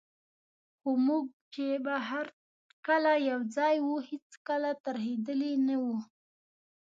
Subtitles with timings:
[0.79, 2.25] خو موږ چي به هر
[2.87, 5.97] کله یوځای وو، هیڅکله ترهېدلي نه وو.